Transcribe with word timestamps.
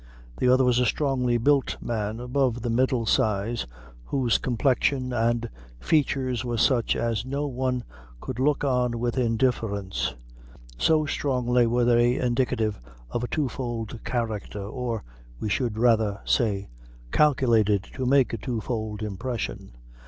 The 0.37 0.47
other 0.47 0.63
was 0.63 0.79
a 0.79 0.85
strongly 0.87 1.37
built 1.37 1.77
man, 1.79 2.19
above 2.19 2.63
the 2.63 2.71
middle 2.71 3.05
size, 3.05 3.67
whose 4.05 4.39
complexion 4.39 5.13
and 5.13 5.47
features 5.79 6.43
were 6.43 6.57
such 6.57 6.95
as 6.95 7.23
no 7.23 7.45
one 7.45 7.83
could 8.19 8.39
look 8.39 8.63
on 8.63 8.97
with 8.97 9.15
indifference, 9.19 10.15
so 10.75 11.05
strongly 11.05 11.67
were 11.67 11.85
they 11.85 12.15
indicative 12.17 12.79
of 13.11 13.23
a 13.23 13.27
twofold 13.27 14.03
character, 14.03 14.63
or, 14.63 15.03
we 15.39 15.49
should 15.49 15.77
rather 15.77 16.19
say, 16.25 16.71
calculated 17.11 17.83
to 17.93 18.07
make 18.07 18.33
a 18.33 18.37
twofold 18.39 19.03
impression. 19.03 19.69